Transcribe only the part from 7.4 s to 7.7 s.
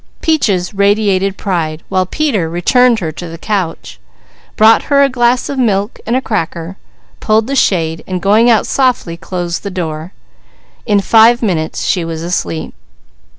the